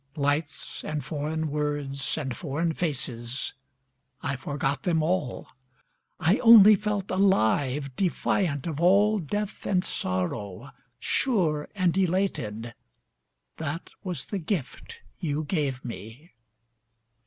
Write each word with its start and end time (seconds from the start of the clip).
Lights 0.15 0.83
and 0.83 1.05
foreign 1.05 1.51
words 1.51 2.17
and 2.17 2.35
foreign 2.35 2.73
faces, 2.73 3.53
I 4.23 4.35
forgot 4.35 4.81
them 4.81 5.03
all; 5.03 5.49
I 6.19 6.39
only 6.39 6.75
felt 6.75 7.11
alive, 7.11 7.95
defiant 7.95 8.65
of 8.65 8.81
all 8.81 9.19
death 9.19 9.63
and 9.67 9.85
sorrow, 9.85 10.71
Sure 10.99 11.67
and 11.75 11.95
elated. 11.95 12.73
That 13.57 13.91
was 14.03 14.25
the 14.25 14.39
gift 14.39 15.01
you 15.19 15.43
gave 15.43 15.85
me. 15.85 16.31